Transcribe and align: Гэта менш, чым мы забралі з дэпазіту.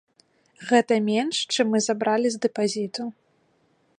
Гэта 0.69 0.97
менш, 1.09 1.35
чым 1.55 1.69
мы 1.75 1.79
забралі 1.87 2.27
з 2.37 2.43
дэпазіту. 2.45 3.03